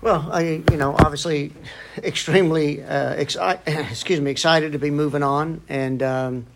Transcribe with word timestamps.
Well, 0.00 0.28
I, 0.30 0.62
you 0.70 0.76
know, 0.76 0.92
obviously, 0.92 1.52
extremely, 1.96 2.84
uh, 2.84 3.14
excuse 3.66 4.20
me, 4.20 4.30
excited 4.30 4.72
to 4.72 4.78
be 4.78 4.90
moving 4.90 5.24
on, 5.24 5.60
and 5.68 6.00
um, 6.04 6.46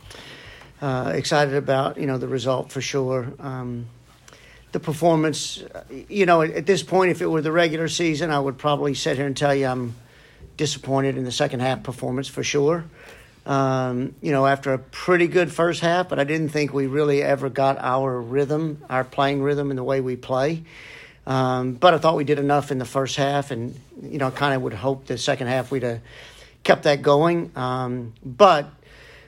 uh, 0.81 1.13
excited 1.13 1.55
about 1.55 1.99
you 1.99 2.07
know 2.07 2.19
the 2.19 2.29
result 2.29 2.71
for 2.71 2.81
sure. 2.81 3.33
Um, 3.41 3.87
the 4.71 4.79
performance, 4.79 5.63
you 6.09 6.25
know, 6.25 6.43
at 6.43 6.67
this 6.67 6.85
point, 6.85 7.11
if 7.11 7.21
it 7.21 7.27
were 7.27 7.43
the 7.43 7.51
regular 7.51 7.89
season, 7.89 8.31
I 8.31 8.39
would 8.39 8.59
probably 8.59 8.95
sit 8.95 9.17
here 9.17 9.27
and 9.27 9.37
tell 9.37 9.55
you 9.55 9.67
I'm 9.67 9.97
disappointed 10.57 11.17
in 11.19 11.25
the 11.25 11.33
second 11.33 11.61
half 11.61 11.83
performance 11.83 12.29
for 12.29 12.45
sure. 12.45 12.85
Um, 13.45 14.15
you 14.23 14.31
know, 14.31 14.47
after 14.47 14.73
a 14.73 14.79
pretty 14.79 15.27
good 15.27 15.53
first 15.53 15.81
half, 15.81 16.09
but 16.09 16.21
I 16.21 16.25
didn't 16.25 16.51
think 16.51 16.73
we 16.73 16.87
really 16.87 17.25
ever 17.25 17.51
got 17.51 17.77
our 17.79 18.21
rhythm, 18.21 18.81
our 18.89 19.03
playing 19.03 19.43
rhythm, 19.43 19.71
in 19.71 19.77
the 19.77 19.83
way 19.83 20.01
we 20.01 20.15
play. 20.15 20.63
Um, 21.27 21.75
but 21.75 21.95
I 21.95 21.99
thought 21.99 22.17
we 22.17 22.25
did 22.25 22.39
enough 22.39 22.71
in 22.71 22.79
the 22.79 22.85
first 22.85 23.17
half, 23.17 23.51
and 23.51 23.79
you 24.03 24.19
know, 24.19 24.31
kind 24.31 24.55
of 24.55 24.63
would 24.63 24.75
hope 24.75 25.07
the 25.07 25.19
second 25.19 25.47
half 25.47 25.71
we'd 25.71 25.83
have 25.85 26.01
kept 26.65 26.85
that 26.85 27.03
going. 27.03 27.51
Um, 27.57 28.15
but 28.25 28.71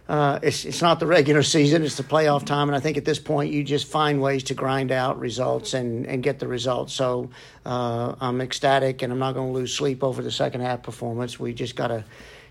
uh, 0.08 0.38
it's 0.42 0.64
it's 0.64 0.82
not 0.82 0.98
the 0.98 1.06
regular 1.06 1.42
season; 1.42 1.82
it's 1.84 1.96
the 1.96 2.02
playoff 2.02 2.44
time, 2.44 2.68
and 2.68 2.76
I 2.76 2.80
think 2.80 2.96
at 2.96 3.04
this 3.04 3.18
point 3.18 3.52
you 3.52 3.62
just 3.62 3.86
find 3.86 4.20
ways 4.20 4.42
to 4.44 4.54
grind 4.54 4.90
out 4.90 5.18
results 5.20 5.72
and 5.72 6.06
and 6.06 6.22
get 6.22 6.40
the 6.40 6.48
results. 6.48 6.92
So 6.92 7.30
uh, 7.64 8.14
I'm 8.20 8.40
ecstatic, 8.40 9.02
and 9.02 9.12
I'm 9.12 9.18
not 9.18 9.34
going 9.34 9.48
to 9.48 9.54
lose 9.54 9.72
sleep 9.72 10.02
over 10.02 10.20
the 10.20 10.32
second 10.32 10.62
half 10.62 10.82
performance. 10.82 11.38
We 11.38 11.54
just 11.54 11.76
got 11.76 11.88
to 11.88 12.04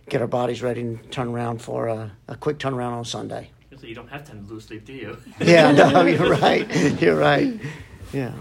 get 0.09 0.21
our 0.21 0.27
bodies 0.27 0.61
ready 0.61 0.81
and 0.81 1.11
turn 1.11 1.29
around 1.29 1.61
for 1.61 1.87
a, 1.87 2.11
a 2.27 2.35
quick 2.35 2.59
turnaround 2.59 2.93
on 2.93 3.05
Sunday. 3.05 3.49
So 3.79 3.87
you 3.87 3.95
don't 3.95 4.09
have 4.09 4.25
time 4.25 4.45
to 4.45 4.53
lose 4.53 4.65
sleep, 4.65 4.85
do 4.85 4.93
you? 4.93 5.17
yeah, 5.41 5.71
no, 5.71 6.01
you're 6.05 6.29
right. 6.29 7.01
You're 7.01 7.17
right. 7.17 7.59
Yeah. 8.13 8.31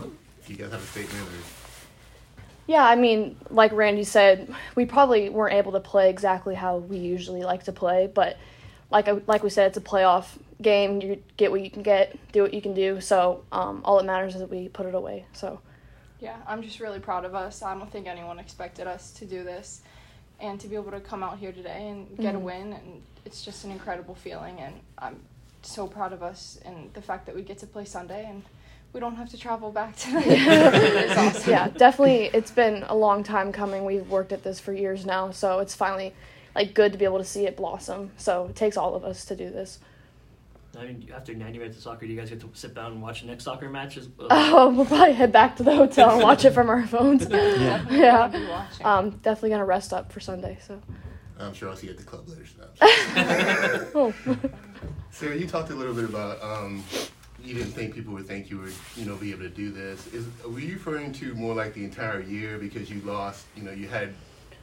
Do 0.46 0.52
you 0.52 0.58
guys 0.58 0.72
have 0.72 0.82
a 0.82 0.86
statement? 0.86 1.22
Or? 1.22 1.62
Yeah, 2.66 2.84
I 2.84 2.96
mean, 2.96 3.36
like 3.50 3.72
Randy 3.72 4.04
said, 4.04 4.52
we 4.74 4.86
probably 4.86 5.28
weren't 5.28 5.54
able 5.54 5.72
to 5.72 5.80
play 5.80 6.10
exactly 6.10 6.54
how 6.54 6.78
we 6.78 6.98
usually 6.98 7.42
like 7.42 7.64
to 7.64 7.72
play, 7.72 8.10
but 8.12 8.36
like 8.90 9.08
like 9.26 9.42
we 9.42 9.50
said, 9.50 9.68
it's 9.68 9.78
a 9.78 9.80
playoff 9.80 10.26
game. 10.60 11.00
You 11.00 11.22
get 11.36 11.50
what 11.50 11.62
you 11.62 11.70
can 11.70 11.82
get, 11.82 12.16
do 12.32 12.42
what 12.42 12.54
you 12.54 12.62
can 12.62 12.74
do. 12.74 13.00
So 13.00 13.44
um, 13.50 13.82
all 13.84 13.96
that 13.98 14.04
matters 14.04 14.34
is 14.34 14.40
that 14.40 14.50
we 14.50 14.68
put 14.68 14.86
it 14.86 14.94
away. 14.94 15.26
So. 15.32 15.60
Yeah, 16.20 16.36
I'm 16.46 16.62
just 16.62 16.78
really 16.78 17.00
proud 17.00 17.24
of 17.24 17.34
us. 17.34 17.62
I 17.62 17.76
don't 17.76 17.90
think 17.90 18.06
anyone 18.06 18.38
expected 18.38 18.86
us 18.86 19.10
to 19.14 19.24
do 19.24 19.42
this 19.42 19.80
and 20.38 20.60
to 20.60 20.68
be 20.68 20.76
able 20.76 20.90
to 20.90 21.00
come 21.00 21.22
out 21.22 21.38
here 21.38 21.52
today 21.52 21.88
and 21.88 22.08
get 22.16 22.34
mm-hmm. 22.34 22.36
a 22.36 22.40
win 22.40 22.72
and 22.72 23.02
it's 23.24 23.44
just 23.44 23.64
an 23.64 23.70
incredible 23.70 24.14
feeling 24.14 24.58
and 24.60 24.74
I'm 24.98 25.20
so 25.62 25.86
proud 25.86 26.12
of 26.12 26.22
us 26.22 26.58
and 26.64 26.92
the 26.94 27.00
fact 27.00 27.26
that 27.26 27.34
we 27.34 27.42
get 27.42 27.58
to 27.58 27.66
play 27.66 27.84
Sunday 27.84 28.26
and 28.28 28.42
we 28.92 29.00
don't 29.00 29.16
have 29.16 29.30
to 29.30 29.38
travel 29.38 29.70
back 29.70 29.96
tonight. 29.96 30.26
awesome. 31.16 31.50
Yeah, 31.50 31.68
definitely 31.68 32.30
it's 32.34 32.50
been 32.50 32.84
a 32.88 32.94
long 32.94 33.22
time 33.22 33.52
coming. 33.52 33.84
We've 33.84 34.08
worked 34.08 34.32
at 34.32 34.42
this 34.42 34.60
for 34.60 34.72
years 34.72 35.06
now, 35.06 35.30
so 35.30 35.60
it's 35.60 35.74
finally 35.74 36.14
like 36.54 36.74
good 36.74 36.92
to 36.92 36.98
be 36.98 37.04
able 37.04 37.18
to 37.18 37.24
see 37.24 37.46
it 37.46 37.56
blossom. 37.56 38.10
So 38.16 38.46
it 38.46 38.56
takes 38.56 38.76
all 38.76 38.94
of 38.94 39.04
us 39.04 39.24
to 39.26 39.36
do 39.36 39.50
this. 39.50 39.78
I 40.78 40.86
mean, 40.86 41.10
after 41.14 41.34
90 41.34 41.58
minutes 41.58 41.76
of 41.76 41.82
soccer, 41.82 42.06
do 42.06 42.12
you 42.12 42.18
guys 42.18 42.30
get 42.30 42.40
to 42.40 42.50
sit 42.54 42.74
down 42.74 42.92
and 42.92 43.02
watch 43.02 43.20
the 43.20 43.26
next 43.26 43.44
soccer 43.44 43.68
match? 43.68 43.98
Oh, 44.18 44.70
we'll 44.74 44.86
probably 44.86 45.12
head 45.12 45.30
back 45.30 45.56
to 45.56 45.62
the 45.62 45.76
hotel 45.76 46.12
and 46.12 46.22
watch 46.22 46.46
it 46.46 46.52
from 46.52 46.70
our 46.70 46.86
phones. 46.86 47.28
yeah. 47.28 47.86
yeah. 47.90 48.66
Um, 48.82 49.10
definitely 49.10 49.50
going 49.50 49.60
to 49.60 49.66
rest 49.66 49.92
up 49.92 50.10
for 50.10 50.20
Sunday. 50.20 50.58
So. 50.66 50.80
I'm 51.38 51.52
sure 51.52 51.68
I'll 51.68 51.76
see 51.76 51.88
you 51.88 51.92
at 51.92 51.98
the 51.98 52.04
club 52.04 52.26
later. 52.26 52.44
oh. 53.94 54.14
Sarah, 55.10 55.36
you 55.36 55.46
talked 55.46 55.70
a 55.70 55.74
little 55.74 55.94
bit 55.94 56.04
about 56.04 56.42
um, 56.42 56.82
you 57.44 57.54
didn't 57.54 57.72
think 57.72 57.94
people 57.94 58.12
would 58.14 58.26
think 58.26 58.50
you 58.50 58.58
would, 58.58 58.72
you 58.96 59.04
know, 59.04 59.16
be 59.16 59.32
able 59.32 59.42
to 59.42 59.48
do 59.48 59.70
this. 59.70 60.06
Is 60.08 60.26
were 60.44 60.60
you 60.60 60.74
referring 60.74 61.12
to 61.14 61.34
more 61.34 61.54
like 61.54 61.74
the 61.74 61.84
entire 61.84 62.20
year 62.20 62.58
because 62.58 62.90
you 62.90 63.00
lost, 63.02 63.46
you 63.56 63.62
know, 63.62 63.72
you 63.72 63.88
had 63.88 64.14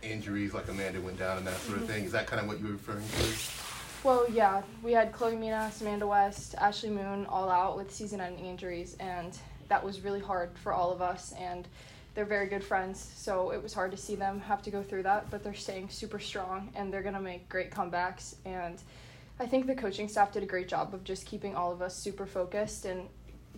injuries 0.01 0.53
like 0.53 0.67
Amanda 0.69 1.01
went 1.01 1.19
down 1.19 1.37
and 1.37 1.47
that 1.47 1.57
sort 1.57 1.77
of 1.77 1.83
mm-hmm. 1.83 1.93
thing? 1.93 2.05
Is 2.05 2.11
that 2.13 2.27
kind 2.27 2.41
of 2.41 2.47
what 2.47 2.59
you 2.59 2.67
were 2.67 2.73
referring 2.73 3.05
to? 3.07 3.25
Well, 4.03 4.25
yeah, 4.31 4.61
we 4.81 4.93
had 4.93 5.11
Chloe 5.11 5.35
Mina, 5.35 5.71
Amanda 5.81 6.07
West, 6.07 6.55
Ashley 6.57 6.89
Moon 6.89 7.25
all 7.25 7.49
out 7.49 7.75
with 7.75 7.93
season-ending 7.93 8.45
injuries, 8.45 8.95
and 9.01 9.37
that 9.67 9.83
was 9.83 9.99
really 10.01 10.21
hard 10.21 10.51
for 10.63 10.71
all 10.71 10.91
of 10.91 11.01
us. 11.01 11.33
And 11.37 11.67
they're 12.15 12.23
very 12.23 12.47
good 12.47 12.63
friends, 12.63 13.11
so 13.15 13.51
it 13.51 13.61
was 13.61 13.73
hard 13.73 13.91
to 13.91 13.97
see 13.97 14.15
them 14.15 14.39
have 14.39 14.61
to 14.63 14.71
go 14.71 14.81
through 14.81 15.03
that. 15.03 15.29
But 15.29 15.43
they're 15.43 15.53
staying 15.53 15.89
super 15.89 16.17
strong, 16.17 16.69
and 16.75 16.93
they're 16.93 17.03
gonna 17.03 17.19
make 17.19 17.49
great 17.49 17.71
comebacks. 17.71 18.35
And 18.45 18.81
I 19.39 19.45
think 19.45 19.67
the 19.67 19.75
coaching 19.75 20.09
staff 20.09 20.33
did 20.33 20.43
a 20.43 20.45
great 20.45 20.67
job 20.67 20.93
of 20.93 21.03
just 21.03 21.25
keeping 21.25 21.55
all 21.55 21.71
of 21.71 21.81
us 21.81 21.95
super 21.95 22.25
focused 22.25 22.85
and 22.85 23.07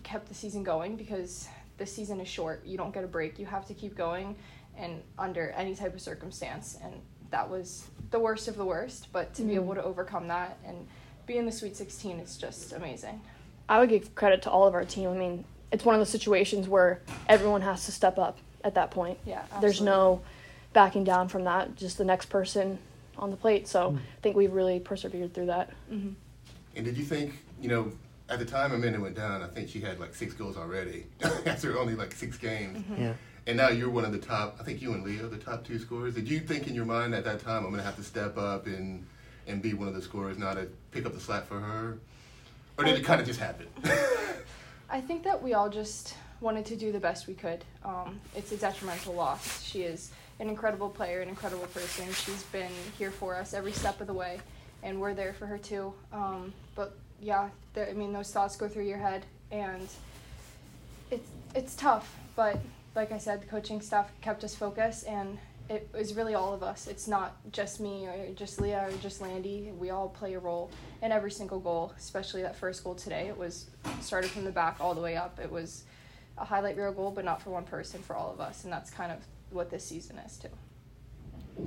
kept 0.04 0.28
the 0.28 0.34
season 0.34 0.62
going 0.62 0.96
because 0.96 1.48
the 1.78 1.86
season 1.86 2.20
is 2.20 2.28
short. 2.28 2.64
You 2.64 2.76
don't 2.76 2.94
get 2.94 3.02
a 3.02 3.08
break. 3.08 3.38
You 3.38 3.46
have 3.46 3.66
to 3.66 3.74
keep 3.74 3.96
going, 3.96 4.36
and 4.76 5.02
under 5.18 5.50
any 5.50 5.74
type 5.74 5.94
of 5.94 6.00
circumstance. 6.00 6.78
And 6.82 6.94
that 7.30 7.48
was 7.48 7.86
the 8.10 8.20
worst 8.20 8.46
of 8.46 8.56
the 8.56 8.64
worst, 8.64 9.08
but 9.12 9.34
to 9.34 9.42
mm-hmm. 9.42 9.50
be 9.50 9.54
able 9.56 9.74
to 9.74 9.82
overcome 9.82 10.28
that 10.28 10.58
and 10.64 10.86
be 11.26 11.36
in 11.36 11.46
the 11.46 11.52
Sweet 11.52 11.76
16 11.76 12.20
is 12.20 12.36
just 12.36 12.72
amazing. 12.72 13.20
I 13.68 13.80
would 13.80 13.88
give 13.88 14.14
credit 14.14 14.42
to 14.42 14.50
all 14.50 14.66
of 14.66 14.74
our 14.74 14.84
team. 14.84 15.08
I 15.08 15.14
mean, 15.14 15.44
it's 15.72 15.84
one 15.84 15.94
of 15.94 16.00
those 16.00 16.10
situations 16.10 16.68
where 16.68 17.00
everyone 17.28 17.62
has 17.62 17.86
to 17.86 17.92
step 17.92 18.18
up 18.18 18.38
at 18.62 18.74
that 18.74 18.90
point. 18.90 19.18
Yeah, 19.24 19.40
absolutely. 19.40 19.60
There's 19.66 19.80
no 19.80 20.20
backing 20.72 21.04
down 21.04 21.28
from 21.28 21.44
that. 21.44 21.74
Just 21.76 21.98
the 21.98 22.04
next 22.04 22.26
person 22.26 22.78
on 23.18 23.30
the 23.30 23.36
plate. 23.36 23.68
So 23.68 23.88
mm-hmm. 23.88 23.98
I 23.98 24.20
think 24.22 24.36
we've 24.36 24.52
really 24.52 24.80
persevered 24.80 25.34
through 25.34 25.46
that. 25.46 25.70
Mm-hmm. 25.90 26.10
And 26.76 26.84
did 26.84 26.96
you 26.96 27.04
think, 27.04 27.34
you 27.60 27.68
know, 27.68 27.92
at 28.28 28.38
the 28.38 28.44
time 28.44 28.72
Amanda 28.72 29.00
went 29.00 29.14
down, 29.14 29.42
I 29.42 29.46
think 29.48 29.68
she 29.68 29.80
had 29.80 30.00
like 30.00 30.14
six 30.14 30.32
goals 30.34 30.56
already 30.56 31.06
after 31.46 31.78
only 31.78 31.94
like 31.94 32.12
six 32.12 32.38
games. 32.38 32.78
Mm-hmm. 32.78 33.02
Yeah. 33.02 33.12
And 33.46 33.56
now 33.56 33.70
you're 33.70 33.90
one 33.90 34.04
of 34.04 34.12
the 34.12 34.18
top. 34.18 34.56
I 34.60 34.62
think 34.62 34.80
you 34.80 34.92
and 34.94 35.04
Leo, 35.04 35.28
the 35.28 35.36
top 35.36 35.64
two 35.64 35.78
scorers. 35.78 36.14
Did 36.14 36.28
you 36.28 36.40
think 36.40 36.68
in 36.68 36.74
your 36.74 36.84
mind 36.84 37.14
at 37.14 37.24
that 37.24 37.40
time 37.40 37.64
I'm 37.64 37.70
going 37.70 37.78
to 37.78 37.82
have 37.82 37.96
to 37.96 38.04
step 38.04 38.38
up 38.38 38.66
and 38.66 39.06
and 39.48 39.60
be 39.60 39.74
one 39.74 39.88
of 39.88 39.94
the 39.94 40.02
scorers 40.02 40.38
now 40.38 40.54
to 40.54 40.68
pick 40.92 41.04
up 41.04 41.12
the 41.12 41.20
slack 41.20 41.46
for 41.46 41.58
her, 41.58 41.98
or 42.78 42.84
did 42.84 42.96
it 42.96 43.04
kind 43.04 43.20
of 43.20 43.26
just 43.26 43.40
happen? 43.40 43.66
I 44.88 45.00
think 45.00 45.24
that 45.24 45.42
we 45.42 45.54
all 45.54 45.68
just 45.68 46.14
wanted 46.40 46.66
to 46.66 46.76
do 46.76 46.92
the 46.92 47.00
best 47.00 47.26
we 47.26 47.34
could. 47.34 47.64
Um, 47.84 48.20
it's 48.36 48.52
a 48.52 48.56
detrimental 48.56 49.14
loss. 49.14 49.62
She 49.62 49.82
is 49.82 50.12
an 50.40 50.48
incredible 50.48 50.88
player, 50.88 51.20
an 51.20 51.28
incredible 51.28 51.66
person. 51.66 52.12
She's 52.12 52.42
been 52.44 52.70
here 52.98 53.10
for 53.10 53.36
us 53.36 53.54
every 53.54 53.72
step 53.72 54.00
of 54.00 54.06
the 54.06 54.14
way, 54.14 54.40
and 54.82 55.00
we're 55.00 55.14
there 55.14 55.32
for 55.32 55.46
her 55.46 55.58
too. 55.58 55.92
Um, 56.12 56.52
but 56.74 56.96
yeah, 57.20 57.48
there, 57.74 57.88
I 57.88 57.92
mean, 57.92 58.12
those 58.12 58.32
thoughts 58.32 58.56
go 58.56 58.68
through 58.68 58.86
your 58.86 58.98
head, 58.98 59.24
and 59.50 59.88
it's 61.10 61.28
it's 61.54 61.74
tough. 61.74 62.16
But 62.34 62.58
like 62.94 63.12
I 63.12 63.18
said, 63.18 63.42
the 63.42 63.46
coaching 63.46 63.80
staff 63.80 64.10
kept 64.20 64.44
us 64.44 64.54
focused, 64.54 65.06
and 65.06 65.38
it 65.68 65.88
was 65.94 66.14
really 66.14 66.34
all 66.34 66.52
of 66.52 66.62
us. 66.62 66.86
It's 66.86 67.06
not 67.06 67.36
just 67.52 67.80
me 67.80 68.06
or 68.06 68.32
just 68.34 68.60
Leah 68.60 68.88
or 68.88 68.92
just 68.98 69.20
Landy. 69.20 69.72
We 69.78 69.90
all 69.90 70.08
play 70.08 70.34
a 70.34 70.38
role 70.38 70.70
in 71.02 71.12
every 71.12 71.30
single 71.30 71.60
goal, 71.60 71.94
especially 71.96 72.42
that 72.42 72.56
first 72.56 72.84
goal 72.84 72.94
today. 72.94 73.28
It 73.28 73.36
was 73.36 73.66
started 74.00 74.30
from 74.30 74.44
the 74.44 74.50
back 74.50 74.78
all 74.80 74.94
the 74.94 75.00
way 75.00 75.16
up. 75.16 75.38
It 75.42 75.50
was 75.50 75.84
a 76.36 76.44
highlight 76.44 76.76
reel 76.76 76.92
goal, 76.92 77.10
but 77.10 77.24
not 77.24 77.40
for 77.40 77.50
one 77.50 77.64
person, 77.64 78.02
for 78.02 78.16
all 78.16 78.32
of 78.32 78.40
us, 78.40 78.64
and 78.64 78.72
that's 78.72 78.90
kind 78.90 79.12
of 79.12 79.18
what 79.52 79.70
this 79.70 79.84
season 79.84 80.18
is 80.18 80.38
too. 80.38 80.48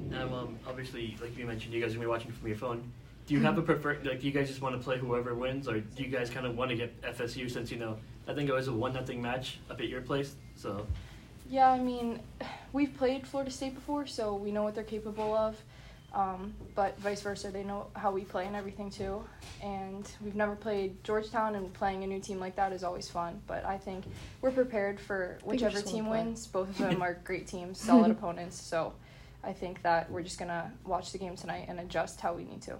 Now, 0.09 0.33
um, 0.33 0.57
obviously, 0.67 1.15
like 1.21 1.37
you 1.37 1.45
mentioned, 1.45 1.73
you 1.73 1.81
guys 1.81 1.91
are 1.91 1.95
gonna 1.95 2.05
be 2.05 2.09
watching 2.09 2.31
from 2.31 2.47
your 2.47 2.57
phone. 2.57 2.91
Do 3.27 3.33
you 3.33 3.39
have 3.41 3.57
a 3.57 3.61
prefer? 3.61 3.97
Like, 4.03 4.21
do 4.21 4.27
you 4.27 4.31
guys 4.31 4.47
just 4.47 4.61
want 4.61 4.77
to 4.77 4.83
play 4.83 4.97
whoever 4.97 5.33
wins, 5.33 5.67
or 5.67 5.79
do 5.79 6.03
you 6.03 6.09
guys 6.09 6.29
kind 6.29 6.45
of 6.45 6.55
want 6.55 6.69
to 6.69 6.75
get 6.75 7.01
FSU 7.01 7.49
since 7.49 7.71
you 7.71 7.77
know 7.77 7.97
I 8.27 8.33
think 8.33 8.49
it 8.49 8.53
was 8.53 8.67
a 8.67 8.73
one 8.73 8.93
nothing 8.93 9.21
match 9.21 9.59
up 9.69 9.79
at 9.79 9.87
your 9.87 10.01
place, 10.01 10.35
so. 10.55 10.85
Yeah, 11.47 11.69
I 11.69 11.79
mean, 11.79 12.19
we've 12.73 12.95
played 12.97 13.27
Florida 13.27 13.51
State 13.51 13.75
before, 13.75 14.07
so 14.07 14.33
we 14.33 14.51
know 14.51 14.63
what 14.63 14.73
they're 14.73 14.83
capable 14.83 15.35
of. 15.35 15.61
Um, 16.15 16.53
but 16.75 16.97
vice 16.99 17.21
versa, 17.21 17.51
they 17.51 17.63
know 17.63 17.87
how 17.93 18.09
we 18.09 18.23
play 18.23 18.45
and 18.45 18.55
everything 18.55 18.89
too. 18.89 19.21
And 19.61 20.09
we've 20.23 20.35
never 20.35 20.55
played 20.55 21.03
Georgetown, 21.03 21.55
and 21.55 21.71
playing 21.73 22.05
a 22.05 22.07
new 22.07 22.21
team 22.21 22.39
like 22.39 22.55
that 22.55 22.71
is 22.71 22.85
always 22.85 23.09
fun. 23.09 23.41
But 23.47 23.65
I 23.65 23.77
think 23.77 24.05
we're 24.41 24.51
prepared 24.51 24.97
for 24.97 25.37
whichever 25.43 25.81
team 25.81 26.09
wins. 26.09 26.47
Both 26.47 26.69
of 26.69 26.77
them 26.77 27.01
are 27.01 27.15
great 27.25 27.47
teams, 27.47 27.79
solid 27.81 28.11
opponents. 28.11 28.59
So 28.59 28.93
I 29.43 29.51
think 29.51 29.81
that 29.81 30.09
we're 30.09 30.23
just 30.23 30.39
gonna 30.39 30.71
watch 30.85 31.11
the 31.11 31.17
game 31.17 31.35
tonight 31.35 31.65
and 31.67 31.81
adjust 31.81 32.21
how 32.21 32.33
we 32.33 32.45
need 32.45 32.61
to. 32.63 32.77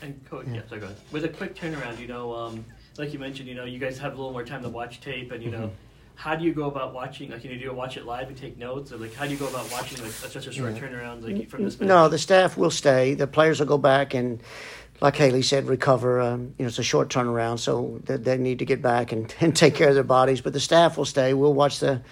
And 0.00 0.18
coach, 0.28 0.46
yeah, 0.50 0.62
sorry, 0.68 0.80
go 0.80 0.86
ahead. 0.86 0.98
With 1.12 1.26
a 1.26 1.28
quick 1.28 1.54
turnaround, 1.54 2.00
you 2.00 2.08
know, 2.08 2.34
um, 2.34 2.64
like 2.96 3.12
you 3.12 3.18
mentioned, 3.18 3.48
you 3.48 3.54
know, 3.54 3.66
you 3.66 3.78
guys 3.78 3.98
have 3.98 4.14
a 4.14 4.16
little 4.16 4.32
more 4.32 4.44
time 4.44 4.62
to 4.62 4.70
watch 4.70 5.02
tape, 5.02 5.30
and 5.30 5.42
you 5.42 5.50
know. 5.50 5.66
Mm-hmm 5.66 5.91
how 6.22 6.36
do 6.36 6.44
you 6.44 6.52
go 6.52 6.66
about 6.66 6.94
watching? 6.94 7.32
Like, 7.32 7.42
can 7.42 7.50
you 7.50 7.58
do 7.58 7.72
watch 7.72 7.96
it 7.96 8.06
live 8.06 8.28
and 8.28 8.36
take 8.36 8.56
notes, 8.56 8.92
or 8.92 8.96
like, 8.96 9.12
how 9.12 9.24
do 9.24 9.32
you 9.32 9.36
go 9.36 9.48
about 9.48 9.68
watching 9.72 10.00
like 10.00 10.12
such 10.12 10.46
a 10.46 10.52
short 10.52 10.74
yeah. 10.74 10.78
turnaround, 10.78 11.24
like 11.24 11.48
from 11.48 11.64
this? 11.64 11.80
No, 11.80 12.08
the 12.08 12.16
staff 12.18 12.56
will 12.56 12.70
stay. 12.70 13.14
The 13.14 13.26
players 13.26 13.58
will 13.58 13.66
go 13.66 13.76
back 13.76 14.14
and, 14.14 14.40
like 15.00 15.16
Haley 15.16 15.42
said, 15.42 15.66
recover. 15.66 16.20
Um, 16.20 16.54
you 16.58 16.64
know, 16.64 16.68
it's 16.68 16.78
a 16.78 16.84
short 16.84 17.08
turnaround, 17.08 17.58
so 17.58 18.00
they, 18.04 18.18
they 18.18 18.38
need 18.38 18.60
to 18.60 18.64
get 18.64 18.80
back 18.80 19.10
and, 19.10 19.34
and 19.40 19.56
take 19.56 19.74
care 19.74 19.88
of 19.88 19.96
their 19.96 20.04
bodies. 20.04 20.40
But 20.40 20.52
the 20.52 20.60
staff 20.60 20.96
will 20.96 21.06
stay. 21.06 21.34
We'll 21.34 21.54
watch 21.54 21.80
the 21.80 22.02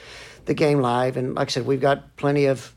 the 0.44 0.54
game 0.54 0.80
live, 0.80 1.16
and 1.16 1.36
like 1.36 1.46
I 1.46 1.50
said, 1.50 1.64
we've 1.64 1.80
got 1.80 2.16
plenty 2.16 2.46
of 2.46 2.74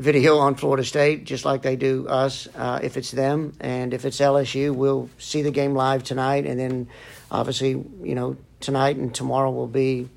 video 0.00 0.38
on 0.38 0.56
Florida 0.56 0.82
State, 0.82 1.22
just 1.22 1.44
like 1.44 1.62
they 1.62 1.76
do 1.76 2.08
us. 2.08 2.48
Uh, 2.56 2.80
if 2.82 2.96
it's 2.96 3.12
them, 3.12 3.52
and 3.60 3.94
if 3.94 4.04
it's 4.04 4.18
LSU, 4.18 4.74
we'll 4.74 5.08
see 5.18 5.42
the 5.42 5.52
game 5.52 5.74
live 5.74 6.02
tonight, 6.02 6.44
and 6.44 6.58
then 6.58 6.88
obviously, 7.30 7.70
you 8.02 8.16
know, 8.16 8.36
tonight 8.58 8.96
and 8.96 9.14
tomorrow 9.14 9.52
will 9.52 9.68
be 9.68 10.08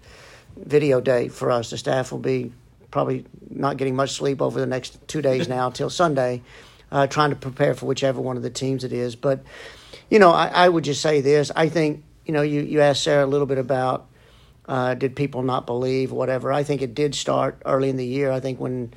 video 0.58 1.02
day 1.02 1.28
for 1.28 1.52
us. 1.52 1.70
The 1.70 1.78
staff 1.78 2.12
will 2.12 2.20
be 2.20 2.52
probably 2.92 3.26
not 3.50 3.78
getting 3.78 3.96
much 3.96 4.12
sleep 4.12 4.42
over 4.42 4.60
the 4.60 4.66
next 4.66 5.06
two 5.08 5.22
days 5.22 5.48
now 5.50 5.70
till 5.70 5.90
Sunday, 5.90 6.42
uh, 6.92 7.08
trying 7.08 7.32
to 7.32 7.36
prepare 7.36 7.74
for 7.74 7.86
whichever 7.86 8.22
one 8.22 8.38
of 8.38 8.44
the 8.44 8.50
teams 8.50 8.84
it 8.84 8.94
is. 8.94 9.16
But 9.16 9.44
you 10.10 10.20
know, 10.20 10.32
I, 10.32 10.48
I 10.48 10.70
would 10.70 10.84
just 10.84 11.02
say 11.02 11.22
this: 11.22 11.52
I 11.56 11.70
think 11.70 12.04
you 12.26 12.34
know, 12.34 12.42
you 12.42 12.62
you 12.62 12.82
asked 12.82 13.04
Sarah 13.04 13.26
a 13.26 13.28
little 13.28 13.48
bit 13.48 13.58
about 13.58 14.08
uh, 14.68 14.94
did 14.96 15.16
people 15.16 15.44
not 15.44 15.66
believe 15.66 16.12
whatever. 16.12 16.52
I 16.52 16.64
think 16.64 16.82
it 16.82 16.96
did 16.96 17.16
start 17.16 17.62
early 17.66 17.90
in 17.90 17.98
the 17.98 18.06
year. 18.06 18.32
I 18.32 18.40
think 18.40 18.60
when 18.60 18.94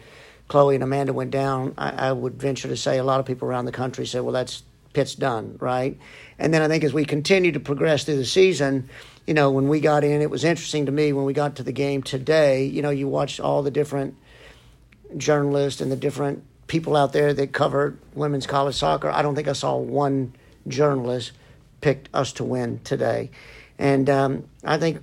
Chloe 0.48 0.74
and 0.74 0.84
Amanda 0.84 1.12
went 1.12 1.30
down, 1.30 1.74
I, 1.76 2.08
I 2.08 2.12
would 2.12 2.40
venture 2.40 2.68
to 2.68 2.76
say 2.76 2.98
a 2.98 3.04
lot 3.04 3.20
of 3.20 3.26
people 3.26 3.48
around 3.48 3.66
the 3.66 3.72
country 3.72 4.06
said, 4.06 4.22
"Well, 4.22 4.32
that's 4.32 4.62
Pitt's 4.92 5.14
done, 5.14 5.56
right?" 5.60 5.98
And 6.38 6.54
then 6.54 6.62
I 6.62 6.68
think 6.68 6.84
as 6.84 6.94
we 6.94 7.04
continue 7.04 7.52
to 7.52 7.60
progress 7.60 8.04
through 8.04 8.16
the 8.16 8.24
season, 8.24 8.88
you 9.28 9.34
know, 9.34 9.50
when 9.50 9.68
we 9.68 9.80
got 9.80 10.04
in, 10.04 10.22
it 10.22 10.30
was 10.30 10.42
interesting 10.42 10.86
to 10.86 10.92
me 10.92 11.12
when 11.12 11.26
we 11.26 11.34
got 11.34 11.56
to 11.56 11.62
the 11.62 11.70
game 11.70 12.02
today. 12.02 12.64
You 12.64 12.80
know, 12.80 12.88
you 12.88 13.06
watched 13.08 13.40
all 13.40 13.62
the 13.62 13.70
different 13.70 14.16
journalists 15.18 15.82
and 15.82 15.92
the 15.92 15.96
different 15.96 16.44
people 16.66 16.96
out 16.96 17.12
there 17.12 17.34
that 17.34 17.52
covered 17.52 17.98
women's 18.14 18.46
college 18.46 18.74
soccer. 18.74 19.10
I 19.10 19.20
don't 19.20 19.34
think 19.34 19.46
I 19.46 19.52
saw 19.52 19.76
one 19.76 20.32
journalist 20.66 21.32
picked 21.82 22.08
us 22.14 22.32
to 22.32 22.44
win 22.44 22.80
today. 22.84 23.30
And 23.78 24.08
um, 24.08 24.48
I 24.64 24.78
think 24.78 25.02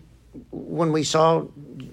when 0.50 0.92
we 0.92 1.04
saw 1.04 1.46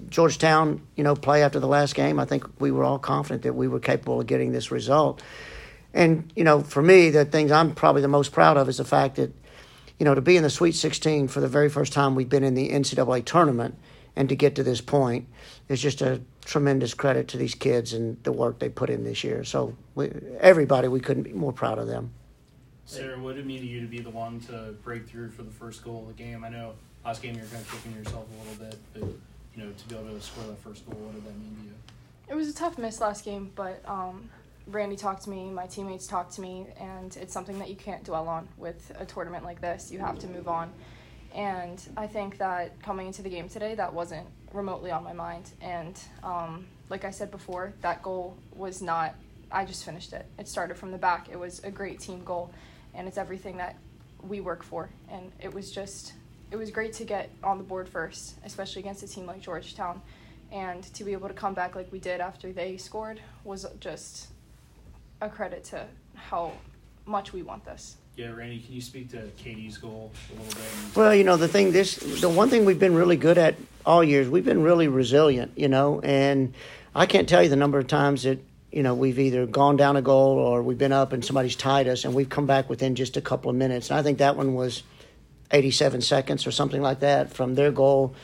Georgetown, 0.09 0.81
you 0.95 1.03
know, 1.03 1.15
play 1.15 1.43
after 1.43 1.59
the 1.59 1.67
last 1.67 1.93
game, 1.93 2.19
I 2.19 2.25
think 2.25 2.45
we 2.59 2.71
were 2.71 2.83
all 2.83 2.97
confident 2.97 3.43
that 3.43 3.53
we 3.53 3.67
were 3.67 3.79
capable 3.79 4.21
of 4.21 4.25
getting 4.25 4.53
this 4.53 4.71
result. 4.71 5.21
And 5.93 6.33
you 6.35 6.43
know, 6.43 6.61
for 6.61 6.81
me, 6.81 7.11
the 7.11 7.25
things 7.25 7.51
I'm 7.51 7.75
probably 7.75 8.01
the 8.01 8.07
most 8.07 8.31
proud 8.31 8.57
of 8.57 8.67
is 8.69 8.77
the 8.77 8.85
fact 8.85 9.17
that, 9.17 9.31
you 9.99 10.05
know, 10.05 10.15
to 10.15 10.21
be 10.21 10.37
in 10.37 10.43
the 10.43 10.49
Sweet 10.49 10.75
16 10.75 11.27
for 11.27 11.39
the 11.39 11.47
very 11.47 11.69
first 11.69 11.93
time 11.93 12.15
we've 12.15 12.29
been 12.29 12.43
in 12.43 12.55
the 12.55 12.69
NCAA 12.69 13.25
tournament, 13.25 13.75
and 14.15 14.29
to 14.29 14.35
get 14.35 14.55
to 14.55 14.63
this 14.63 14.81
point 14.81 15.27
is 15.69 15.81
just 15.81 16.01
a 16.01 16.21
tremendous 16.45 16.93
credit 16.93 17.27
to 17.29 17.37
these 17.37 17.55
kids 17.55 17.93
and 17.93 18.21
the 18.23 18.31
work 18.31 18.59
they 18.59 18.69
put 18.69 18.89
in 18.89 19.03
this 19.03 19.23
year. 19.23 19.43
So 19.43 19.75
we, 19.95 20.11
everybody, 20.39 20.87
we 20.87 20.99
couldn't 20.99 21.23
be 21.23 21.33
more 21.33 21.53
proud 21.53 21.79
of 21.79 21.87
them. 21.87 22.11
Sarah, 22.85 23.17
what 23.17 23.35
did 23.35 23.45
it 23.45 23.47
mean 23.47 23.61
to 23.61 23.67
you 23.67 23.81
to 23.81 23.87
be 23.87 23.99
the 23.99 24.09
one 24.09 24.39
to 24.41 24.75
break 24.83 25.07
through 25.07 25.31
for 25.31 25.43
the 25.43 25.51
first 25.51 25.83
goal 25.83 26.01
of 26.01 26.15
the 26.15 26.21
game? 26.21 26.43
I 26.43 26.49
know 26.49 26.73
last 27.05 27.21
game 27.21 27.35
you 27.35 27.41
were 27.41 27.47
kind 27.47 27.61
of 27.61 27.71
kicking 27.71 27.93
yourself 27.93 28.25
a 28.27 28.49
little 28.49 28.65
bit, 28.65 28.79
but 28.93 29.03
you 29.55 29.63
know 29.63 29.71
to 29.71 29.87
be 29.87 29.95
able 29.95 30.13
to 30.13 30.21
score 30.21 30.45
that 30.45 30.59
first 30.59 30.85
goal, 30.85 30.95
what 30.99 31.13
did 31.13 31.25
that 31.25 31.39
mean 31.39 31.55
to 31.55 31.63
you? 31.63 31.73
It 32.27 32.35
was 32.35 32.49
a 32.49 32.53
tough 32.53 32.77
miss 32.77 32.99
last 32.99 33.25
game, 33.25 33.51
but 33.55 33.81
um, 33.87 34.29
Randy 34.67 34.95
talked 34.95 35.23
to 35.23 35.29
me, 35.29 35.49
my 35.49 35.67
teammates 35.67 36.07
talked 36.07 36.33
to 36.33 36.41
me, 36.41 36.67
and 36.79 37.15
it's 37.17 37.33
something 37.33 37.59
that 37.59 37.69
you 37.69 37.75
can't 37.75 38.03
dwell 38.03 38.27
on 38.27 38.47
with 38.57 38.91
a 38.97 39.05
tournament 39.05 39.43
like 39.43 39.59
this. 39.61 39.91
You 39.91 39.99
have 39.99 40.17
to 40.19 40.27
move 40.27 40.47
on. 40.47 40.71
And 41.35 41.81
I 41.97 42.07
think 42.07 42.37
that 42.37 42.81
coming 42.81 43.07
into 43.07 43.21
the 43.21 43.29
game 43.29 43.49
today, 43.49 43.75
that 43.75 43.93
wasn't 43.93 44.27
remotely 44.53 44.91
on 44.91 45.03
my 45.03 45.13
mind. 45.13 45.51
And 45.61 45.99
um, 46.23 46.67
like 46.89 47.05
I 47.05 47.11
said 47.11 47.31
before, 47.31 47.73
that 47.81 48.03
goal 48.03 48.37
was 48.55 48.81
not, 48.81 49.15
I 49.51 49.65
just 49.65 49.83
finished 49.83 50.13
it. 50.13 50.25
It 50.37 50.47
started 50.47 50.77
from 50.77 50.91
the 50.91 50.97
back. 50.97 51.27
It 51.29 51.39
was 51.39 51.63
a 51.63 51.71
great 51.71 51.99
team 51.99 52.23
goal, 52.23 52.51
and 52.93 53.07
it's 53.07 53.17
everything 53.17 53.57
that 53.57 53.75
we 54.21 54.39
work 54.39 54.63
for. 54.63 54.89
And 55.09 55.31
it 55.39 55.53
was 55.53 55.71
just, 55.71 56.13
it 56.51 56.55
was 56.55 56.71
great 56.71 56.93
to 56.93 57.03
get 57.03 57.29
on 57.43 57.57
the 57.57 57.63
board 57.63 57.89
first, 57.89 58.35
especially 58.45 58.81
against 58.81 59.03
a 59.03 59.07
team 59.07 59.25
like 59.25 59.41
Georgetown. 59.41 60.01
And 60.51 60.83
to 60.93 61.03
be 61.03 61.13
able 61.13 61.27
to 61.27 61.33
come 61.33 61.55
back 61.55 61.75
like 61.75 61.91
we 61.91 61.99
did 61.99 62.21
after 62.21 62.53
they 62.53 62.77
scored 62.77 63.19
was 63.43 63.65
just 63.79 64.27
a 65.23 65.29
credit 65.29 65.63
to 65.63 65.85
how 66.15 66.51
much 67.05 67.33
we 67.33 67.41
want 67.41 67.65
this. 67.65 67.95
Yeah, 68.15 68.31
Randy, 68.31 68.59
can 68.59 68.75
you 68.75 68.81
speak 68.81 69.09
to 69.11 69.23
Katie's 69.37 69.77
goal 69.77 70.11
a 70.29 70.33
little 70.33 70.53
bit? 70.53 70.95
Well, 70.95 71.15
you 71.15 71.23
know, 71.23 71.35
the 71.35 71.47
thing 71.47 71.71
this 71.71 71.95
the 71.95 72.29
one 72.29 72.49
thing 72.49 72.65
we've 72.65 72.79
been 72.79 72.93
really 72.93 73.17
good 73.17 73.37
at 73.37 73.55
all 73.85 74.03
years, 74.03 74.29
we've 74.29 74.45
been 74.45 74.61
really 74.61 74.87
resilient, 74.87 75.53
you 75.55 75.67
know, 75.67 75.99
and 76.01 76.53
I 76.93 77.07
can't 77.07 77.27
tell 77.27 77.41
you 77.41 77.49
the 77.49 77.55
number 77.55 77.79
of 77.79 77.87
times 77.87 78.23
that 78.23 78.39
you 78.71 78.83
know 78.83 78.93
we've 78.93 79.17
either 79.17 79.47
gone 79.47 79.77
down 79.77 79.95
a 79.95 80.01
goal 80.01 80.37
or 80.37 80.61
we've 80.61 80.77
been 80.77 80.91
up 80.91 81.11
and 81.11 81.25
somebody's 81.25 81.55
tied 81.55 81.87
us 81.87 82.05
and 82.05 82.13
we've 82.13 82.29
come 82.29 82.45
back 82.45 82.69
within 82.69 82.93
just 82.93 83.17
a 83.17 83.21
couple 83.21 83.49
of 83.49 83.55
minutes. 83.55 83.89
And 83.89 83.97
I 83.97 84.03
think 84.03 84.19
that 84.19 84.35
one 84.35 84.53
was 84.53 84.83
87 85.49 86.01
seconds 86.01 86.45
or 86.45 86.51
something 86.51 86.81
like 86.81 86.99
that 86.99 87.33
from 87.33 87.55
their 87.55 87.71
goal 87.71 88.15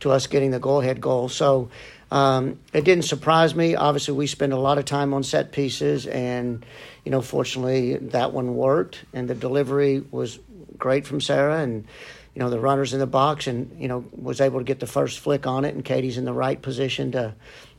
to 0.00 0.10
us 0.10 0.26
getting 0.26 0.50
the 0.50 0.60
goal 0.60 0.80
head 0.80 1.00
goal. 1.00 1.28
So 1.30 1.70
um, 2.10 2.58
it 2.72 2.84
didn't 2.84 3.04
surprise 3.04 3.54
me. 3.54 3.74
Obviously, 3.74 4.14
we 4.14 4.26
spend 4.26 4.52
a 4.52 4.58
lot 4.58 4.78
of 4.78 4.84
time 4.84 5.12
on 5.12 5.22
set 5.22 5.52
pieces, 5.52 6.06
and 6.06 6.64
you 7.04 7.10
know, 7.10 7.20
fortunately, 7.20 7.96
that 7.96 8.32
one 8.32 8.54
worked, 8.54 9.04
and 9.12 9.28
the 9.28 9.34
delivery 9.34 10.02
was 10.10 10.38
great 10.78 11.06
from 11.06 11.20
Sarah, 11.20 11.58
and 11.58 11.86
you 12.34 12.40
know, 12.40 12.50
the 12.50 12.60
runners 12.60 12.94
in 12.94 13.00
the 13.00 13.06
box, 13.06 13.46
and 13.46 13.80
you 13.80 13.88
know, 13.88 14.04
was 14.12 14.40
able 14.40 14.60
to 14.60 14.64
get 14.64 14.80
the 14.80 14.86
first 14.86 15.18
flick 15.18 15.46
on 15.46 15.64
it, 15.64 15.74
and 15.74 15.84
Katie's 15.84 16.18
in 16.18 16.24
the 16.24 16.32
right 16.32 16.60
position 16.60 17.12
to. 17.12 17.34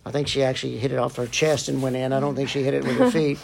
I 0.06 0.12
think 0.12 0.28
she 0.28 0.44
actually 0.44 0.78
hit 0.78 0.92
it 0.92 0.98
off 0.98 1.18
her 1.18 1.28
chest 1.28 1.68
and 1.68 1.82
went 1.82 1.96
in. 1.96 2.14
I 2.14 2.20
don't 2.20 2.34
think 2.34 2.50
she 2.50 2.64
hit 2.64 2.74
it 2.74 2.84
with 2.86 2.98
her 2.98 3.12
feet, 3.20 3.38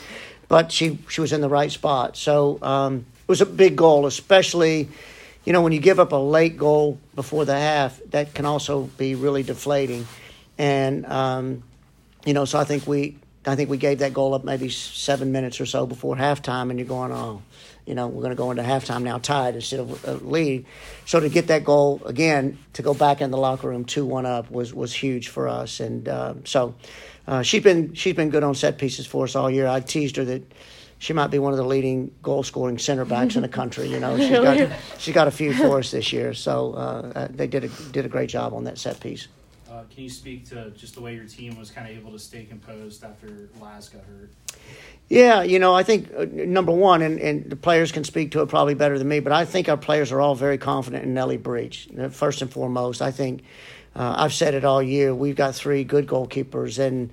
but 0.48 0.72
she 0.72 1.00
she 1.10 1.22
was 1.22 1.34
in 1.34 1.42
the 1.42 1.50
right 1.50 1.72
spot. 1.72 2.16
So 2.16 2.60
um, 2.62 3.06
it 3.22 3.28
was 3.28 3.42
a 3.42 3.46
big 3.46 3.76
goal, 3.76 4.06
especially 4.06 4.90
you 5.46 5.54
know, 5.54 5.62
when 5.62 5.74
you 5.74 5.80
give 5.80 6.00
up 6.00 6.12
a 6.12 6.18
late 6.18 6.58
goal 6.58 7.00
before 7.14 7.46
the 7.46 7.54
half, 7.54 8.02
that 8.10 8.34
can 8.34 8.46
also 8.46 8.84
be 8.98 9.14
really 9.14 9.44
deflating. 9.44 10.08
And 10.58 11.06
um, 11.06 11.64
you 12.26 12.34
know, 12.34 12.46
so 12.46 12.60
I 12.60 12.64
think 12.64 12.88
we 12.88 13.18
I 13.46 13.56
think 13.56 13.70
we 13.70 13.78
gave 13.78 14.00
that 14.00 14.14
goal 14.14 14.34
up 14.34 14.44
maybe 14.44 14.70
seven 14.70 15.32
minutes 15.32 15.62
or 15.62 15.66
so 15.66 15.86
before 15.86 16.16
halftime, 16.16 16.70
and 16.70 16.80
you're 16.80 16.88
going, 16.88 17.12
oh, 17.12 17.42
you 17.86 17.94
know, 17.94 18.08
we're 18.08 18.22
going 18.22 18.32
to 18.32 18.36
go 18.36 18.50
into 18.52 18.64
halftime 18.64 19.04
now 19.04 19.20
tied 19.20 19.56
instead 19.56 19.80
of 19.80 20.06
a 20.06 20.14
lead. 20.14 20.66
So 21.06 21.20
to 21.20 21.30
get 21.30 21.48
that 21.48 21.64
goal 21.64 22.02
again, 22.06 22.58
to 22.74 22.82
go 22.82 22.94
back 22.94 23.22
in 23.22 23.30
the 23.32 23.38
locker 23.38 23.68
room 23.70 23.86
two 23.86 24.06
one 24.06 24.26
up 24.26 24.50
was 24.50 24.74
was 24.74 24.94
huge 24.94 25.28
for 25.28 25.48
us, 25.48 25.80
and 25.80 26.08
uh, 26.08 26.34
so 26.46 26.76
uh, 27.28 27.42
she's 27.44 27.64
been 27.64 27.94
she's 27.94 28.16
been 28.16 28.30
good 28.30 28.44
on 28.44 28.56
set 28.56 28.78
pieces 28.78 29.06
for 29.06 29.26
us 29.26 29.36
all 29.36 29.50
year. 29.50 29.68
I 29.68 29.80
teased 29.80 30.16
her 30.16 30.26
that 30.26 30.52
she 30.98 31.14
might 31.14 31.28
be 31.28 31.38
one 31.38 31.54
of 31.54 31.58
the 31.58 31.66
leading 31.66 32.12
goal 32.24 32.42
scoring 32.42 32.80
center 32.80 33.06
backs 33.06 33.36
in 33.36 33.44
the 33.44 33.48
country. 33.48 33.88
You 33.88 34.00
know, 34.00 34.18
she's 34.18 34.30
got 34.30 34.72
she's 34.98 35.14
got 35.14 35.28
a 35.28 35.32
few 35.32 35.54
for 35.54 35.80
us 35.80 35.92
this 35.92 36.12
year. 36.12 36.34
So 36.34 36.74
uh, 36.74 37.12
uh, 37.16 37.28
they 37.30 37.48
did 37.48 37.66
a 37.66 37.68
did 37.92 38.06
a 38.06 38.10
great 38.10 38.30
job 38.30 38.54
on 38.54 38.64
that 38.64 38.80
set 38.80 39.00
piece. 39.00 39.28
Uh, 39.76 39.84
can 39.94 40.04
you 40.04 40.10
speak 40.10 40.48
to 40.48 40.72
just 40.72 40.96
the 40.96 41.02
way 41.02 41.14
your 41.14 41.26
team 41.26 41.58
was 41.58 41.70
kind 41.70 41.90
of 41.90 41.98
able 41.98 42.12
to 42.12 42.20
stay 42.20 42.46
composed 42.46 43.04
after 43.04 43.50
Laz 43.60 43.90
got 43.90 44.04
hurt? 44.06 44.30
Yeah, 45.10 45.44
you 45.44 45.60
know, 45.60 45.76
I 45.76 45.84
think 45.84 46.10
uh, 46.18 46.26
number 46.32 46.72
one, 46.72 47.02
and, 47.02 47.20
and 47.20 47.50
the 47.50 47.58
players 47.58 47.92
can 47.92 48.06
speak 48.06 48.32
to 48.32 48.42
it 48.42 48.48
probably 48.48 48.74
better 48.74 48.98
than 48.98 49.10
me, 49.10 49.20
but 49.20 49.34
I 49.34 49.44
think 49.44 49.68
our 49.68 49.76
players 49.76 50.14
are 50.14 50.22
all 50.22 50.34
very 50.34 50.58
confident 50.58 51.04
in 51.04 51.18
Ellie 51.18 51.36
Breach. 51.36 51.90
First 52.12 52.42
and 52.42 52.50
foremost, 52.50 53.02
I 53.02 53.12
think 53.12 53.44
uh, 53.98 54.16
I've 54.18 54.34
said 54.34 54.54
it 54.54 54.64
all 54.64 54.82
year. 54.82 55.14
We've 55.14 55.36
got 55.36 55.56
three 55.56 55.84
good 55.84 56.08
goalkeepers, 56.08 56.80
and 56.80 57.10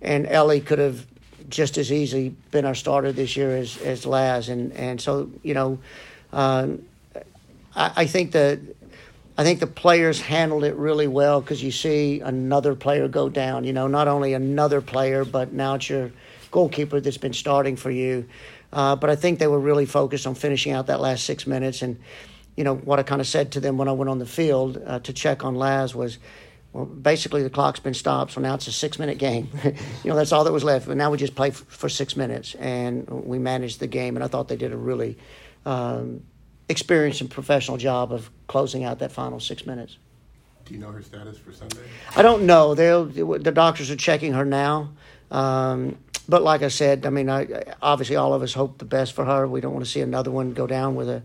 and 0.00 0.26
Ellie 0.26 0.60
could 0.60 0.78
have 0.78 1.06
just 1.50 1.76
as 1.76 1.92
easily 1.92 2.34
been 2.50 2.64
our 2.64 2.74
starter 2.74 3.12
this 3.12 3.36
year 3.36 3.54
as 3.54 3.76
as 3.82 4.06
Laz, 4.06 4.48
and 4.48 4.72
and 4.72 4.98
so 5.00 5.30
you 5.42 5.52
know, 5.52 5.78
um, 6.32 6.82
I, 7.74 7.92
I 7.96 8.06
think 8.06 8.32
that. 8.32 8.60
I 9.38 9.44
think 9.44 9.60
the 9.60 9.66
players 9.66 10.20
handled 10.20 10.64
it 10.64 10.74
really 10.76 11.06
well 11.06 11.40
because 11.42 11.62
you 11.62 11.70
see 11.70 12.20
another 12.20 12.74
player 12.74 13.06
go 13.06 13.28
down. 13.28 13.64
You 13.64 13.72
know, 13.74 13.86
not 13.86 14.08
only 14.08 14.32
another 14.32 14.80
player, 14.80 15.24
but 15.26 15.52
now 15.52 15.74
it's 15.74 15.90
your 15.90 16.10
goalkeeper 16.50 17.00
that's 17.00 17.18
been 17.18 17.34
starting 17.34 17.76
for 17.76 17.90
you. 17.90 18.26
Uh, 18.72 18.96
but 18.96 19.10
I 19.10 19.16
think 19.16 19.38
they 19.38 19.46
were 19.46 19.60
really 19.60 19.84
focused 19.84 20.26
on 20.26 20.34
finishing 20.34 20.72
out 20.72 20.86
that 20.86 21.00
last 21.00 21.24
six 21.24 21.46
minutes. 21.46 21.82
And, 21.82 21.98
you 22.56 22.64
know, 22.64 22.76
what 22.76 22.98
I 22.98 23.02
kind 23.02 23.20
of 23.20 23.26
said 23.26 23.52
to 23.52 23.60
them 23.60 23.76
when 23.76 23.88
I 23.88 23.92
went 23.92 24.08
on 24.08 24.18
the 24.18 24.26
field 24.26 24.82
uh, 24.86 25.00
to 25.00 25.12
check 25.12 25.44
on 25.44 25.54
Laz 25.54 25.94
was, 25.94 26.16
well, 26.72 26.86
basically 26.86 27.42
the 27.42 27.50
clock's 27.50 27.80
been 27.80 27.94
stopped, 27.94 28.32
so 28.32 28.40
now 28.40 28.54
it's 28.54 28.66
a 28.66 28.72
six 28.72 28.98
minute 28.98 29.18
game. 29.18 29.48
you 29.64 30.10
know, 30.10 30.16
that's 30.16 30.32
all 30.32 30.44
that 30.44 30.52
was 30.52 30.64
left. 30.64 30.86
But 30.86 30.96
now 30.96 31.10
we 31.10 31.18
just 31.18 31.34
play 31.34 31.48
f- 31.48 31.64
for 31.68 31.90
six 31.90 32.16
minutes, 32.16 32.54
and 32.54 33.06
we 33.08 33.38
managed 33.38 33.80
the 33.80 33.86
game. 33.86 34.16
And 34.16 34.24
I 34.24 34.28
thought 34.28 34.48
they 34.48 34.56
did 34.56 34.72
a 34.72 34.76
really 34.76 35.18
um, 35.66 36.22
experienced 36.68 37.20
and 37.20 37.30
professional 37.30 37.76
job 37.76 38.12
of 38.12 38.30
closing 38.46 38.84
out 38.84 38.98
that 38.98 39.12
final 39.12 39.40
six 39.40 39.66
minutes. 39.66 39.98
Do 40.64 40.74
you 40.74 40.80
know 40.80 40.90
her 40.90 41.02
status 41.02 41.38
for 41.38 41.52
Sunday? 41.52 41.78
I 42.16 42.22
don't 42.22 42.44
know. 42.44 42.74
They'll, 42.74 43.04
the 43.04 43.52
doctors 43.52 43.90
are 43.90 43.96
checking 43.96 44.32
her 44.32 44.44
now. 44.44 44.90
Um, 45.30 45.96
but 46.28 46.42
like 46.42 46.62
I 46.62 46.68
said, 46.68 47.06
I 47.06 47.10
mean, 47.10 47.30
I, 47.30 47.46
obviously 47.80 48.16
all 48.16 48.34
of 48.34 48.42
us 48.42 48.52
hope 48.52 48.78
the 48.78 48.84
best 48.84 49.12
for 49.12 49.24
her. 49.24 49.46
We 49.46 49.60
don't 49.60 49.72
want 49.72 49.84
to 49.84 49.90
see 49.90 50.00
another 50.00 50.32
one 50.32 50.54
go 50.54 50.66
down 50.66 50.96
with 50.96 51.08
a 51.08 51.22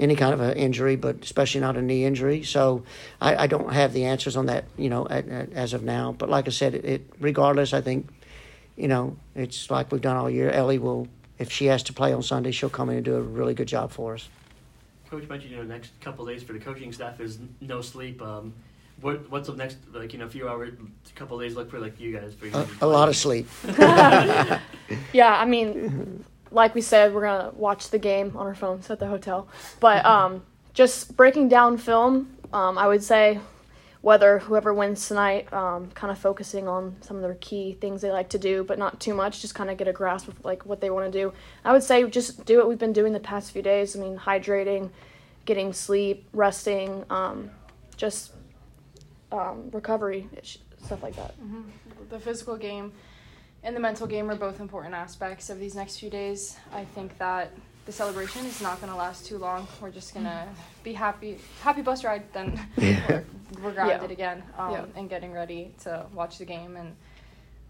any 0.00 0.14
kind 0.14 0.32
of 0.32 0.40
an 0.40 0.56
injury, 0.56 0.94
but 0.94 1.24
especially 1.24 1.60
not 1.60 1.76
a 1.76 1.82
knee 1.82 2.04
injury. 2.04 2.44
So 2.44 2.84
I, 3.20 3.34
I 3.34 3.46
don't 3.48 3.72
have 3.72 3.92
the 3.92 4.04
answers 4.04 4.36
on 4.36 4.46
that, 4.46 4.64
you 4.76 4.88
know, 4.88 5.08
at, 5.08 5.28
at, 5.28 5.52
as 5.52 5.72
of 5.72 5.82
now. 5.82 6.12
But 6.12 6.28
like 6.28 6.46
I 6.46 6.50
said, 6.50 6.74
it, 6.74 6.84
it, 6.84 7.12
regardless, 7.18 7.72
I 7.74 7.80
think, 7.80 8.08
you 8.76 8.86
know, 8.86 9.16
it's 9.34 9.70
like 9.70 9.90
we've 9.90 10.00
done 10.00 10.16
all 10.16 10.30
year. 10.30 10.50
Ellie 10.50 10.78
will, 10.78 11.08
if 11.38 11.50
she 11.50 11.66
has 11.66 11.82
to 11.84 11.92
play 11.92 12.12
on 12.12 12.22
Sunday, 12.22 12.52
she'll 12.52 12.70
come 12.70 12.90
in 12.90 12.96
and 12.96 13.04
do 13.04 13.16
a 13.16 13.20
really 13.20 13.54
good 13.54 13.66
job 13.66 13.90
for 13.90 14.14
us. 14.14 14.28
Coach 15.10 15.28
mentioned, 15.28 15.52
you 15.52 15.58
know, 15.58 15.64
next 15.64 15.98
couple 16.00 16.26
days 16.26 16.42
for 16.42 16.52
the 16.52 16.58
coaching 16.58 16.92
staff 16.92 17.20
is 17.20 17.38
no 17.60 17.80
sleep. 17.80 18.20
Um, 18.20 18.52
what 19.00 19.30
what's 19.30 19.48
the 19.48 19.54
next 19.54 19.78
like 19.92 20.12
you 20.12 20.18
know 20.18 20.26
a 20.26 20.30
few 20.30 20.48
hours, 20.48 20.74
couple 21.14 21.38
days 21.38 21.54
look 21.54 21.70
for 21.70 21.78
like 21.78 21.98
you 22.00 22.16
guys? 22.16 22.34
For 22.34 22.46
a, 22.46 22.66
a 22.82 22.86
lot 22.86 23.08
of 23.08 23.16
sleep. 23.16 23.48
yeah, 25.12 25.36
I 25.36 25.44
mean, 25.44 26.24
like 26.50 26.74
we 26.74 26.80
said, 26.80 27.14
we're 27.14 27.22
gonna 27.22 27.50
watch 27.54 27.90
the 27.90 27.98
game 27.98 28.36
on 28.36 28.46
our 28.46 28.54
phones 28.54 28.90
at 28.90 28.98
the 28.98 29.06
hotel. 29.06 29.48
But 29.80 30.04
um, 30.04 30.42
just 30.74 31.16
breaking 31.16 31.48
down 31.48 31.78
film, 31.78 32.36
um, 32.52 32.76
I 32.76 32.86
would 32.88 33.02
say 33.02 33.38
whether 34.08 34.38
whoever 34.38 34.72
wins 34.72 35.06
tonight, 35.06 35.52
um, 35.52 35.90
kind 35.90 36.10
of 36.10 36.18
focusing 36.18 36.66
on 36.66 36.96
some 37.02 37.14
of 37.18 37.22
their 37.22 37.34
key 37.34 37.76
things 37.78 38.00
they 38.00 38.10
like 38.10 38.30
to 38.30 38.38
do, 38.38 38.64
but 38.64 38.78
not 38.78 38.98
too 38.98 39.12
much. 39.12 39.42
Just 39.42 39.54
kind 39.54 39.68
of 39.68 39.76
get 39.76 39.86
a 39.86 39.92
grasp 39.92 40.28
of 40.28 40.42
like 40.46 40.64
what 40.64 40.80
they 40.80 40.88
want 40.88 41.12
to 41.12 41.18
do. 41.18 41.30
I 41.62 41.72
would 41.74 41.82
say 41.82 42.08
just 42.08 42.46
do 42.46 42.56
what 42.56 42.70
we've 42.70 42.78
been 42.78 42.94
doing 42.94 43.12
the 43.12 43.20
past 43.20 43.52
few 43.52 43.60
days. 43.60 43.94
I 43.94 43.98
mean, 43.98 44.16
hydrating, 44.16 44.88
getting 45.44 45.74
sleep, 45.74 46.26
resting, 46.32 47.04
um, 47.10 47.50
just 47.98 48.32
um, 49.30 49.68
recovery, 49.72 50.26
stuff 50.82 51.02
like 51.02 51.16
that. 51.16 51.38
Mm-hmm. 51.38 51.64
The 52.08 52.18
physical 52.18 52.56
game 52.56 52.94
and 53.62 53.76
the 53.76 53.80
mental 53.80 54.06
game 54.06 54.30
are 54.30 54.36
both 54.36 54.58
important 54.58 54.94
aspects 54.94 55.50
of 55.50 55.60
these 55.60 55.74
next 55.74 55.98
few 55.98 56.08
days. 56.08 56.56
I 56.72 56.86
think 56.86 57.18
that 57.18 57.52
the 57.88 57.92
celebration 57.94 58.44
is 58.44 58.60
not 58.60 58.78
going 58.82 58.92
to 58.92 58.98
last 58.98 59.24
too 59.24 59.38
long. 59.38 59.66
We're 59.80 59.90
just 59.90 60.12
going 60.12 60.26
to 60.26 60.46
be 60.84 60.92
happy, 60.92 61.38
happy 61.62 61.80
bus 61.80 62.04
ride, 62.04 62.30
then 62.34 62.60
Yeah. 62.76 63.00
we're, 63.08 63.24
we're 63.62 63.72
grounded 63.72 64.10
Yeah. 64.10 64.12
again 64.14 64.42
um, 64.58 64.72
Yeah. 64.72 64.84
and 64.94 65.08
getting 65.08 65.32
ready 65.32 65.72
to 65.84 66.04
watch 66.12 66.36
the 66.36 66.44
game 66.44 66.76
and 66.76 66.94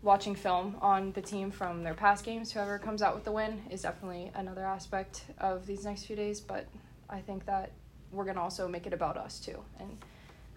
watching 0.02 0.34
film 0.34 0.74
on 0.82 1.12
the 1.12 1.22
team 1.22 1.52
from 1.52 1.84
their 1.84 1.94
past 1.94 2.24
games. 2.24 2.50
Whoever 2.50 2.80
comes 2.80 3.00
out 3.00 3.14
with 3.14 3.22
the 3.22 3.30
win 3.30 3.62
is 3.70 3.82
definitely 3.82 4.32
another 4.34 4.66
aspect 4.66 5.22
of 5.38 5.68
these 5.68 5.84
next 5.84 6.02
few 6.06 6.16
days, 6.16 6.40
but 6.40 6.66
I 7.08 7.20
think 7.20 7.46
that 7.46 7.70
we're 8.10 8.24
going 8.24 8.34
to 8.36 8.42
also 8.42 8.66
make 8.66 8.88
it 8.88 8.92
about 8.92 9.16
us 9.16 9.38
too. 9.38 9.62
And 9.78 9.98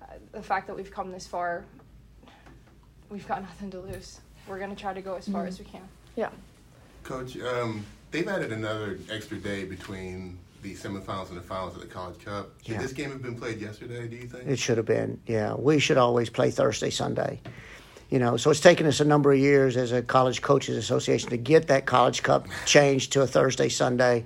uh, 0.01 0.05
the 0.31 0.41
fact 0.41 0.65
that 0.67 0.75
we've 0.75 0.89
come 0.91 1.11
this 1.11 1.27
far, 1.27 1.65
we've 3.11 3.27
got 3.27 3.41
nothing 3.49 3.69
to 3.69 3.79
lose. 3.79 4.21
We're 4.47 4.57
going 4.57 4.71
to 4.71 4.81
try 4.81 4.95
to 4.95 5.01
go 5.03 5.13
as 5.17 5.27
far 5.27 5.43
Mhm. 5.45 5.49
as 5.49 5.59
we 5.59 5.65
can. 5.65 5.87
Yeah. 6.15 6.29
Coach, 7.03 7.37
um, 7.37 7.85
they've 8.11 8.27
added 8.27 8.51
another 8.51 8.99
extra 9.09 9.37
day 9.37 9.63
between 9.65 10.37
the 10.61 10.75
semifinals 10.75 11.29
and 11.29 11.37
the 11.37 11.41
finals 11.41 11.75
of 11.75 11.81
the 11.81 11.87
College 11.87 12.23
Cup. 12.23 12.49
Should 12.63 12.73
Yeah. 12.75 12.81
this 12.81 12.93
game 12.93 13.09
have 13.09 13.21
been 13.21 13.35
played 13.35 13.59
yesterday? 13.59 14.07
Do 14.07 14.15
you 14.15 14.27
think? 14.27 14.47
It 14.47 14.59
should 14.59 14.77
have 14.77 14.85
been. 14.85 15.19
Yeah, 15.25 15.55
we 15.55 15.79
should 15.79 15.97
always 15.97 16.29
play 16.29 16.51
Thursday, 16.51 16.89
Sunday. 16.91 17.39
You 18.11 18.19
know, 18.19 18.37
so 18.37 18.51
it's 18.51 18.59
taken 18.59 18.85
us 18.85 18.99
a 18.99 19.05
number 19.05 19.31
of 19.31 19.39
years 19.39 19.77
as 19.77 19.91
a 19.93 20.01
college 20.01 20.41
coaches 20.41 20.75
association 20.77 21.29
to 21.29 21.37
get 21.37 21.67
that 21.69 21.85
college 21.85 22.21
cup 22.23 22.45
changed 22.65 23.13
to 23.13 23.21
a 23.21 23.27
Thursday, 23.27 23.69
Sunday. 23.69 24.25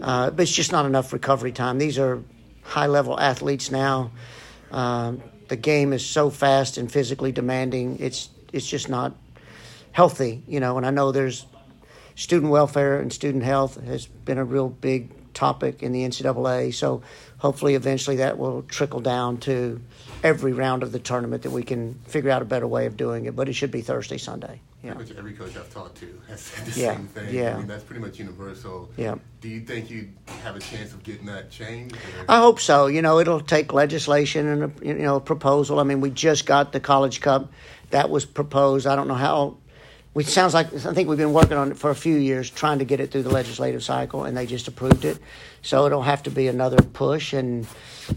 Uh, 0.00 0.30
but 0.30 0.42
it's 0.44 0.52
just 0.52 0.72
not 0.72 0.86
enough 0.86 1.12
recovery 1.12 1.52
time. 1.52 1.78
These 1.78 1.98
are 1.98 2.22
high 2.62 2.86
level 2.86 3.18
athletes 3.18 3.70
now. 3.70 4.10
Um, 4.70 5.20
the 5.48 5.56
game 5.56 5.92
is 5.92 6.04
so 6.06 6.30
fast 6.30 6.78
and 6.78 6.90
physically 6.90 7.32
demanding. 7.32 7.98
It's 8.00 8.28
it's 8.52 8.66
just 8.66 8.88
not 8.88 9.14
healthy. 9.92 10.42
You 10.46 10.60
know, 10.60 10.76
and 10.78 10.86
I 10.86 10.90
know 10.90 11.12
there's 11.12 11.44
student 12.14 12.50
welfare 12.52 12.98
and 13.00 13.12
student 13.12 13.44
health 13.44 13.82
has 13.84 14.06
been 14.06 14.38
a 14.38 14.44
real 14.44 14.68
big 14.68 15.10
topic 15.34 15.82
in 15.82 15.92
the 15.92 16.02
NCAA. 16.04 16.72
So 16.74 17.02
hopefully, 17.38 17.74
eventually, 17.74 18.16
that 18.16 18.38
will 18.38 18.62
trickle 18.62 19.00
down 19.00 19.38
to 19.38 19.80
every 20.22 20.52
round 20.52 20.82
of 20.82 20.92
the 20.92 20.98
tournament 21.00 21.42
that 21.42 21.50
we 21.50 21.62
can 21.64 21.94
figure 22.06 22.30
out 22.30 22.40
a 22.40 22.44
better 22.44 22.66
way 22.66 22.86
of 22.86 22.96
doing 22.96 23.24
it. 23.26 23.34
But 23.34 23.48
it 23.48 23.54
should 23.54 23.70
be 23.72 23.80
Thursday, 23.80 24.16
Sunday. 24.18 24.60
Yeah. 24.84 24.92
Pretty 24.94 25.10
much 25.12 25.18
every 25.18 25.32
coach 25.32 25.56
I've 25.56 25.72
talked 25.72 25.96
to 26.00 26.20
has 26.28 26.40
said 26.42 26.66
the 26.66 26.78
Yeah, 26.80 26.94
same 26.94 27.06
thing. 27.08 27.34
yeah. 27.34 27.54
I 27.54 27.58
mean, 27.58 27.66
that's 27.66 27.82
pretty 27.84 28.02
much 28.02 28.18
universal. 28.18 28.90
Yeah. 28.98 29.14
Do 29.40 29.48
you 29.48 29.60
think 29.62 29.90
you 29.90 30.10
have 30.42 30.56
a 30.56 30.60
chance 30.60 30.92
of 30.92 31.02
getting 31.02 31.24
that 31.26 31.50
changed? 31.50 31.96
or- 31.96 32.24
I 32.28 32.38
hope 32.38 32.60
so. 32.60 32.86
You 32.86 33.00
know, 33.00 33.18
it'll 33.18 33.40
take 33.40 33.72
legislation 33.72 34.46
and 34.46 34.62
a, 34.64 34.86
you 34.86 34.94
know 34.94 35.16
a 35.16 35.20
proposal. 35.20 35.80
I 35.80 35.84
mean, 35.84 36.00
we 36.02 36.10
just 36.10 36.44
got 36.46 36.72
the 36.72 36.80
College 36.80 37.22
Cup 37.22 37.50
that 37.90 38.10
was 38.10 38.24
proposed. 38.26 38.86
I 38.86 38.94
don't 38.94 39.08
know 39.08 39.14
how. 39.14 39.56
It 40.16 40.28
sounds 40.28 40.54
like 40.54 40.72
I 40.72 40.92
think 40.94 41.08
we've 41.08 41.18
been 41.18 41.32
working 41.32 41.56
on 41.56 41.72
it 41.72 41.76
for 41.76 41.90
a 41.90 41.94
few 41.94 42.14
years, 42.14 42.48
trying 42.48 42.78
to 42.78 42.84
get 42.84 43.00
it 43.00 43.10
through 43.10 43.24
the 43.24 43.30
legislative 43.30 43.82
cycle, 43.82 44.24
and 44.24 44.36
they 44.36 44.46
just 44.46 44.68
approved 44.68 45.04
it. 45.04 45.18
So 45.62 45.86
it'll 45.86 46.02
have 46.02 46.22
to 46.24 46.30
be 46.30 46.46
another 46.46 46.76
push, 46.76 47.32
and 47.32 47.66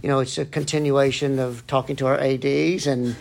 you 0.03 0.09
know, 0.09 0.19
it's 0.19 0.37
a 0.37 0.45
continuation 0.45 1.39
of 1.39 1.65
talking 1.65 1.95
to 1.95 2.05
our 2.05 2.19
ads 2.19 2.85
and 2.85 3.15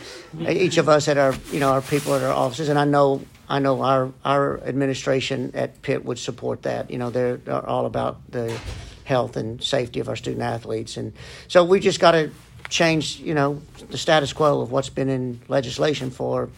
each 0.47 0.77
of 0.77 0.91
us 0.91 1.09
at 1.09 1.17
our 1.17 1.35
you 1.51 1.61
know 1.61 1.71
our 1.73 1.81
people 1.81 2.15
at 2.15 2.23
our 2.23 2.33
offices. 2.33 2.69
And 2.69 2.79
I 2.79 2.85
know 2.85 3.23
I 3.49 3.61
know 3.61 3.81
our 3.81 4.13
our 4.27 4.61
administration 4.61 5.53
at 5.55 5.81
Pitt 5.81 6.05
would 6.05 6.19
support 6.19 6.63
that. 6.63 6.91
You 6.91 6.99
know, 6.99 7.09
they're, 7.09 7.39
they're 7.39 7.67
all 7.67 7.87
about 7.87 8.31
the 8.31 8.59
health 9.05 9.39
and 9.39 9.63
safety 9.63 10.01
of 10.01 10.11
our 10.11 10.17
student 10.17 10.43
athletes, 10.43 10.99
and 10.99 11.15
so 11.49 11.65
we 11.65 11.81
just 11.81 11.99
got 11.99 12.11
to 12.11 12.31
change 12.69 13.21
you 13.21 13.33
know 13.33 13.63
the 13.91 13.97
status 13.97 14.35
quo 14.35 14.61
of 14.61 14.71
what's 14.71 14.91
been 14.91 15.09
in 15.09 15.41
legislation 15.49 16.11
for 16.11 16.51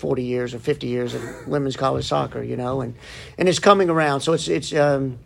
40 0.00 0.22
years 0.22 0.54
or 0.54 0.58
50 0.58 0.86
years 0.86 1.14
of 1.14 1.46
women's 1.46 1.76
college 1.76 2.06
soccer, 2.06 2.42
you 2.42 2.56
know, 2.56 2.80
and, 2.80 2.94
and 3.36 3.48
it's 3.50 3.58
coming 3.58 3.90
around. 3.90 4.22
So 4.22 4.32
it's, 4.32 4.48
it's, 4.48 4.72
um, 4.74 5.18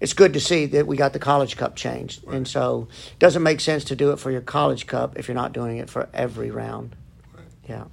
it's 0.00 0.12
good 0.12 0.32
to 0.32 0.40
see 0.40 0.66
that 0.66 0.88
we 0.88 0.96
got 0.96 1.12
the 1.12 1.20
college 1.20 1.56
cup 1.56 1.76
changed. 1.76 2.24
And 2.26 2.46
so 2.46 2.88
it 3.12 3.18
doesn't 3.20 3.42
make 3.44 3.60
sense 3.60 3.84
to 3.84 3.96
do 3.96 4.10
it 4.10 4.18
for 4.18 4.32
your 4.32 4.40
college 4.40 4.88
cup 4.88 5.16
if 5.16 5.28
you're 5.28 5.36
not 5.36 5.52
doing 5.52 5.78
it 5.78 5.88
for 5.88 6.08
every 6.12 6.50
round. 6.50 6.96
Right. 7.34 7.44
Yeah. 7.68 7.84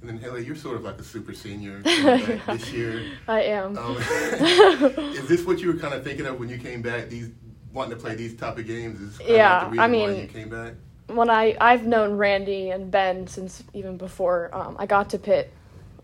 And 0.00 0.08
then 0.08 0.18
Haley, 0.18 0.46
you're 0.46 0.56
sort 0.56 0.76
of 0.76 0.82
like 0.84 0.98
a 0.98 1.04
super 1.04 1.34
senior 1.34 1.82
coming 1.84 2.26
back 2.38 2.46
this 2.46 2.72
year. 2.72 3.04
I 3.28 3.42
am. 3.42 3.76
Um, 3.76 3.96
is 4.00 5.28
this 5.28 5.44
what 5.44 5.58
you 5.60 5.68
were 5.72 5.78
kind 5.78 5.92
of 5.92 6.02
thinking 6.02 6.24
of 6.26 6.40
when 6.40 6.48
you 6.48 6.56
came 6.58 6.80
back? 6.80 7.10
These 7.10 7.30
wanting 7.72 7.96
to 7.98 8.02
play 8.02 8.14
these 8.14 8.34
type 8.34 8.56
of 8.56 8.66
games 8.66 8.98
is 9.00 9.18
kind 9.18 9.30
Yeah, 9.30 9.66
of 9.66 9.68
like 9.68 9.76
the 9.76 9.82
I 9.82 9.86
reason 9.86 10.00
why 10.00 10.12
mean- 10.14 10.20
you 10.22 10.28
came 10.28 10.48
back. 10.48 10.72
When 11.06 11.30
I 11.30 11.56
I've 11.60 11.86
known 11.86 12.16
Randy 12.16 12.70
and 12.70 12.90
Ben 12.90 13.26
since 13.26 13.62
even 13.72 13.96
before 13.96 14.50
um, 14.52 14.76
I 14.78 14.86
got 14.86 15.10
to 15.10 15.18
Pitt. 15.18 15.52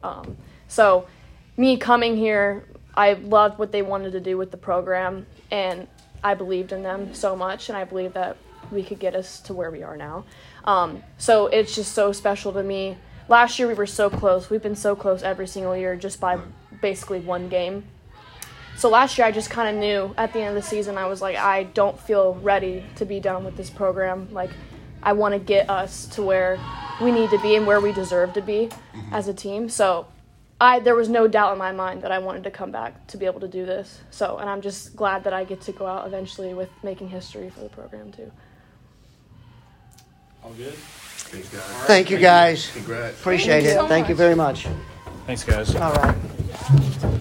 Um, 0.02 0.37
so 0.69 1.07
me 1.57 1.76
coming 1.76 2.16
here, 2.16 2.64
I 2.95 3.14
loved 3.14 3.59
what 3.59 3.73
they 3.73 3.83
wanted 3.83 4.12
to 4.12 4.21
do 4.21 4.37
with 4.37 4.50
the 4.50 4.57
program, 4.57 5.26
and 5.50 5.87
I 6.23 6.35
believed 6.35 6.73
in 6.73 6.83
them 6.83 7.14
so 7.14 7.37
much, 7.37 7.69
and 7.69 7.76
I 7.76 7.85
believe 7.85 8.14
that 8.14 8.37
we 8.71 8.83
could 8.83 8.99
get 8.99 9.14
us 9.14 9.40
to 9.40 9.54
where 9.54 9.71
we 9.71 9.83
are 9.83 9.97
now. 9.97 10.25
Um, 10.64 11.02
so 11.19 11.47
it's 11.47 11.75
just 11.75 11.92
so 11.92 12.12
special 12.12 12.52
to 12.52 12.62
me. 12.62 12.97
Last 13.28 13.59
year 13.59 13.69
we 13.69 13.75
were 13.75 13.87
so 13.87 14.11
close. 14.11 14.50
We've 14.50 14.62
been 14.62 14.76
so 14.76 14.95
close 14.95 15.23
every 15.23 15.47
single 15.47 15.76
year, 15.76 15.97
just 15.97 16.21
by 16.21 16.38
basically 16.80 17.21
one 17.21 17.49
game. 17.49 17.85
So 18.76 18.88
last 18.88 19.19
year 19.19 19.26
I 19.26 19.30
just 19.30 19.50
kind 19.50 19.75
of 19.75 19.80
knew 19.80 20.14
at 20.16 20.33
the 20.33 20.40
end 20.40 20.57
of 20.57 20.62
the 20.62 20.66
season 20.66 20.97
I 20.97 21.07
was 21.07 21.21
like 21.21 21.37
I 21.37 21.64
don't 21.64 22.00
feel 22.00 22.35
ready 22.37 22.83
to 22.97 23.04
be 23.04 23.21
done 23.21 23.45
with 23.45 23.57
this 23.57 23.69
program. 23.69 24.28
Like 24.33 24.50
I 25.02 25.12
want 25.12 25.35
to 25.35 25.40
get 25.40 25.69
us 25.71 26.07
to 26.09 26.23
where 26.23 26.59
we 27.00 27.12
need 27.12 27.30
to 27.30 27.38
be 27.38 27.57
and 27.57 27.66
where 27.66 27.80
we 27.80 27.92
deserve 27.92 28.33
to 28.35 28.42
be 28.42 28.69
mm-hmm. 28.69 29.14
as 29.14 29.28
a 29.28 29.35
team. 29.35 29.69
So 29.69 30.07
I 30.61 30.80
there 30.80 30.95
was 30.95 31.09
no 31.09 31.26
doubt 31.26 31.52
in 31.52 31.59
my 31.59 31.73
mind 31.73 32.02
that 32.02 32.12
I 32.12 32.19
wanted 32.19 32.45
to 32.45 32.50
come 32.50 32.71
back 32.71 33.07
to 33.09 33.16
be 33.16 33.26
able 33.26 33.40
to 33.40 33.49
do 33.49 33.64
this. 33.64 34.00
So 34.11 34.37
and 34.38 34.49
I'm 34.49 34.61
just 34.61 34.95
glad 34.95 35.25
that 35.25 35.33
I 35.33 35.45
get 35.45 35.61
to 35.62 35.73
go 35.73 35.87
out 35.87 36.07
eventually 36.07 36.54
with 36.54 36.69
making 36.83 37.09
history 37.09 37.50
for 37.50 37.61
the 37.61 37.69
program 37.71 38.12
too. 38.12 38.30
All 40.42 40.52
good. 40.52 40.75
Thanks, 40.75 41.49
guys. 41.49 41.62
Thank 41.87 42.11
you, 42.11 42.19
guys. 42.19 42.71
Congrats. 42.73 43.21
Appreciate 43.21 43.62
Thank 43.62 43.64
you 43.64 43.71
it. 43.71 43.75
so 43.75 43.88
Thank 43.88 44.09
you 44.09 44.14
very 44.14 44.35
much. 44.35 44.66
Thanks, 45.26 45.45
guys. 45.45 45.75
All 45.76 45.92
right. 45.92 47.21